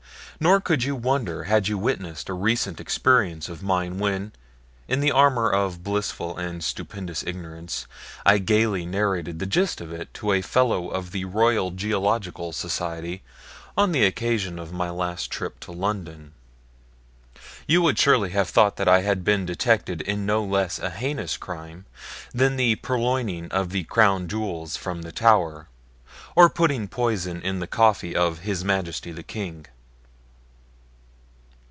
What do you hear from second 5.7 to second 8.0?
blissful and stupendous ignorance,